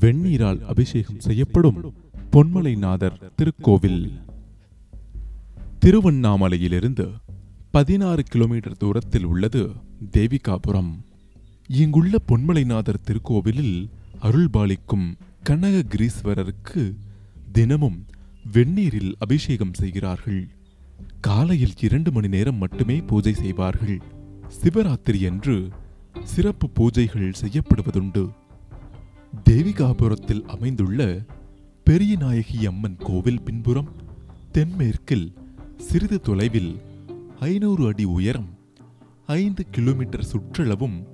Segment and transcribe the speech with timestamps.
[0.00, 1.94] வெந்நீரால் அபிஷேகம் செய்யப்படும்
[2.30, 4.20] பொன்மலைநாதர் திருக்கோவில்.
[5.80, 7.06] திருவண்ணாமலையிலிருந்து
[7.70, 9.70] பதினாறு கிலோமீட்டர் தூரத்தில் உள்ளது
[10.12, 10.98] தேவிகாபுரம்.
[11.68, 13.88] இங்குள்ள பொன்மலைநாதர் திருக்கோவிலில்
[14.22, 16.96] அருள்பாலிக்கும் கனககிரீஸ்வரருக்கு
[17.52, 18.06] தினமும்
[18.52, 20.48] வெந்நீரில் அபிஷேகம் செய்கிறார்கள்.
[21.20, 24.00] காலையில் இரண்டு மணி நேரம் மட்டுமே பூஜை செய்வார்கள்.
[24.62, 25.68] சிவராத்திரி அன்று
[26.22, 28.30] சிறப்பு பூஜைகள் செய்யப்படுவதுண்டு.
[29.34, 31.24] தேவிகாபுரத்தில் அமைந்துள்ள
[31.84, 33.90] பெரிய நாயகி அம்மன் கோவில் பின்புறம்
[34.52, 35.34] தென்மேற்கில்
[35.78, 36.80] சிறிது தொலைவில்
[37.40, 38.48] ஐநூறு அடி உயரம்
[39.26, 41.06] ஐந்து கிலோமீட்டர் சுற்றளவும்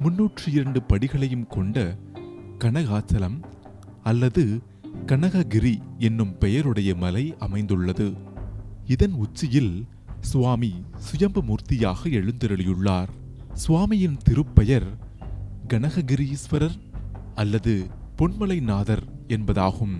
[0.00, 1.96] முன்னூற்றி இரண்டு படிகளையும் கொண்ட
[2.58, 3.42] கனகாச்சலம்
[4.02, 4.60] அல்லது
[5.06, 8.12] கனககிரி என்னும் பெயருடைய மலை அமைந்துள்ளது.
[8.86, 9.84] இதன் உச்சியில்
[10.20, 13.08] சுவாமி சுயம்பு மூர்த்தியாக எழுந்தருளியுள்ளார்.
[13.68, 14.88] சுவாமியின் திருப்பெயர்
[15.68, 16.78] கனககிரீஸ்வரர்
[17.34, 19.96] அல்லது பொன்மலைநாதர் என்பதாகும்.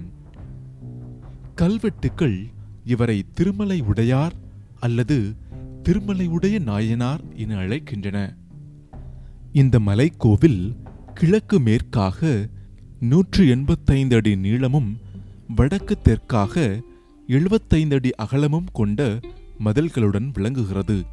[1.55, 2.47] கல்வெட்டுக்கள்
[2.85, 4.33] இவரை திருமலை உடையார்
[4.81, 5.35] அல்லது
[5.83, 8.37] திருமலை உடைய நாயனார் என அழைக்கின்றன.
[9.53, 10.77] இந்த மலைக்கோவில்
[11.15, 12.49] கிழக்கு மேற்காக
[13.01, 14.97] நூற்று எண்பத்தைந்து அடி நீளமும்
[15.57, 16.81] வடக்கு தெற்காக
[17.27, 19.21] எழுபத்தைந்து அடி அகலமும் கொண்ட
[19.65, 21.05] மதில்களுடன் விளங்குகிறது.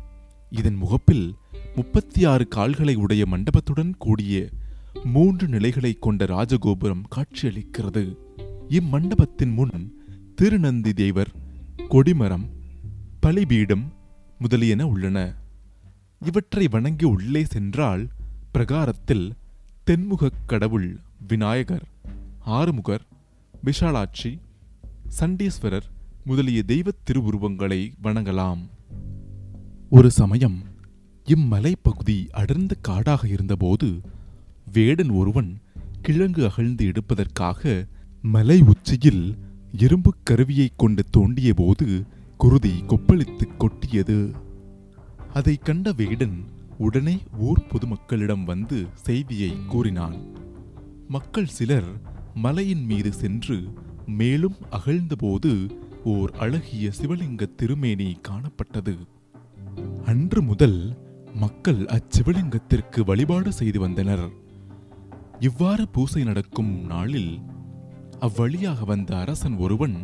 [0.49, 1.35] இதன் முகப்பில்
[1.75, 4.49] முப்பத்தி ஆறு கால்களை உடைய மண்டபத்துடன் கூடிய
[5.03, 8.15] மூன்று நிலைகளை கொண்ட ராஜகோபுரம் காட்சியளிக்கிறது.
[8.69, 10.05] இம்மண்டபத்தின் முன்
[10.41, 11.31] திருநந்தி தேவர்
[11.89, 12.49] கொடிமரம்
[13.19, 13.93] பலிபீடம்
[14.39, 15.35] முதலியன உள்ளன.
[16.25, 18.07] இவற்றை வணங்கி உள்ளே சென்றால்
[18.51, 19.33] பிரகாரத்தில்
[19.83, 21.83] தென்முகக் கடவுள் விநாயகர்
[22.39, 23.05] ஆறுமுகர்
[23.65, 24.39] விஷாலாட்சி
[25.19, 25.89] சண்டீஸ்வரர்
[26.25, 28.69] முதலிய தெய்வத் திருவுருவங்களை வணங்கலாம்.
[29.89, 30.63] ஒரு சமயம்
[31.25, 34.01] இம்மலைப்பகுதி அடர்ந்த காடாக இருந்தபோது
[34.71, 35.59] வேடன் ஒருவன்
[36.01, 37.87] கிழங்கு அகழ்ந்து எடுப்பதற்காக
[38.21, 39.37] மலை உச்சியில்
[39.71, 42.03] இரும்புக் கருவியைக் கொண்டு தோண்டிய போது
[42.37, 44.31] குருதி கொப்பளித்து கொட்டியது.
[45.33, 46.43] அதை கண்ட வேடன்
[46.77, 50.15] உடனே ஊர் பொதுமக்களிடம் வந்து செய்தியை கூறினான்.
[51.07, 52.01] மக்கள் சிலர்
[52.33, 53.63] மலையின் மீது சென்று
[54.07, 55.69] மேலும் அகழ்ந்தபோது
[56.03, 58.97] ஓர் அழகிய சிவலிங்க திருமேனி காணப்பட்டது.
[60.05, 60.97] அன்று முதல்
[61.33, 64.47] மக்கள் அச்சிவலிங்கத்திற்கு வழிபாடு செய்து வந்தனர்.
[65.47, 67.41] இவ்வாறு பூசை நடக்கும் நாளில்
[68.19, 69.95] அவ்வழியாக வந்த அரசன் ஒருவன்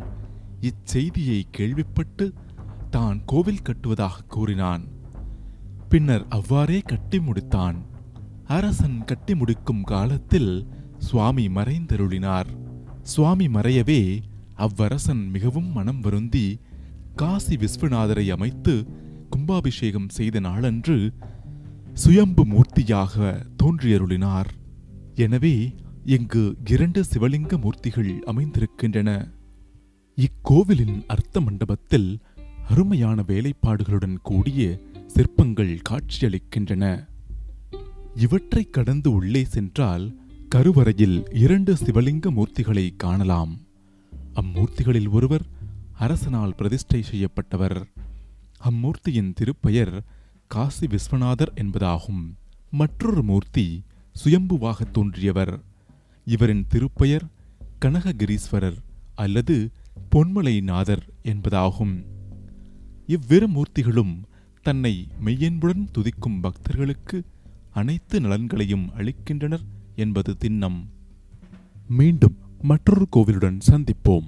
[0.62, 2.34] இச்செய்தியை கேள்விப்பட்டு
[2.90, 4.84] தான் கோவில் கட்டுவதாக கூறினான்.
[5.90, 7.76] பின்னர் அவ்வாறே கட்டி முடித்தான்.
[8.46, 12.50] அரசன் கட்டி முடிக்கும் காலத்தில் சுவாமி மறைந்தருளினார்.
[13.02, 14.02] சுவாமி மறையவே
[14.58, 16.60] அவ்வரசன் மிகவும் மனம் வருந்தி
[17.16, 18.76] காசி விஸ்வநாதரை அமைத்து
[19.30, 21.14] கும்பாபிஷேகம் செய்த நாளன்று
[21.94, 24.52] சுயம்பு மூர்த்தியாக தோன்றியருளினார்.
[25.18, 25.74] எனவே
[26.06, 29.32] இங்கு இரண்டு சிவலிங்க மூர்த்திகள் அமைந்திருக்கின்றன.
[30.16, 32.20] இக்கோவிலின் அர்த்த மண்டபத்தில்
[32.70, 37.08] அருமையான வேலைப்பாடுகளுடன் கூடிய சிற்பங்கள் காட்சியளிக்கின்றன.
[38.16, 43.62] இவற்றை கடந்து உள்ளே சென்றால் கருவறையில் இரண்டு சிவலிங்க மூர்த்திகளை காணலாம்.
[44.36, 45.46] அம்மூர்த்திகளில் ஒருவர்
[46.00, 47.86] அரசனால் பிரதிஷ்டை செய்யப்பட்டவர்.
[48.64, 50.00] அம்மூர்த்தியின் திருப்பெயர்
[50.48, 52.34] காசி விஸ்வநாதர் என்பதாகும்.
[52.72, 53.82] மற்றொரு மூர்த்தி
[54.24, 55.62] சுயம்புவாக தோன்றியவர்.
[56.26, 57.28] இவரின் திருப்பெயர்
[57.86, 58.78] கனககிரீஸ்வரர்
[59.16, 59.70] அல்லது
[60.16, 62.06] பொன்மலைநாதர் என்பதாகும்.
[63.08, 64.24] இவ்விரு மூர்த்திகளும்
[64.62, 67.24] தன்னை மெய்யன்புடன் துதிக்கும் பக்தர்களுக்கு
[67.72, 69.66] அனைத்து நலன்களையும் அளிக்கின்றனர்
[69.96, 70.86] என்பது திண்ணம்.
[71.88, 74.28] மீண்டும் மற்றொரு கோவிலுடன் சந்திப்போம்.